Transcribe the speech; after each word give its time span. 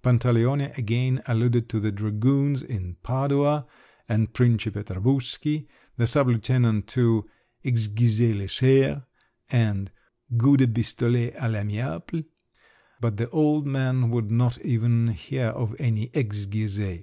Pantaleone 0.00 0.70
again 0.78 1.20
alluded 1.26 1.68
to 1.68 1.80
the 1.80 1.90
dragoons 1.90 2.62
in 2.62 2.94
Padua, 3.02 3.66
and 4.08 4.32
Principe 4.32 4.80
Tarbuski; 4.84 5.66
the 5.96 6.06
sub 6.06 6.28
lieutenant 6.28 6.86
to 6.86 7.28
"exghizes 7.64 8.36
léchères" 8.36 9.04
and 9.50 9.90
"goups 10.36 10.58
de 10.58 10.68
bistolet 10.68 11.34
à 11.34 11.50
l'amiaple." 11.50 12.24
But 13.00 13.16
the 13.16 13.28
old 13.30 13.66
man 13.66 14.10
would 14.12 14.30
not 14.30 14.56
even 14.60 15.08
hear 15.08 15.46
of 15.48 15.74
any 15.80 16.10
exghizes! 16.14 17.02